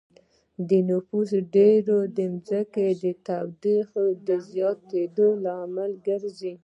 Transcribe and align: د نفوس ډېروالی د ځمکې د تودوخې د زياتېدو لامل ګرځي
د 0.69 0.71
نفوس 0.89 1.29
ډېروالی 1.53 2.11
د 2.17 2.19
ځمکې 2.47 2.87
د 3.03 3.05
تودوخې 3.25 4.05
د 4.27 4.29
زياتېدو 4.49 5.27
لامل 5.45 5.91
ګرځي 6.07 6.53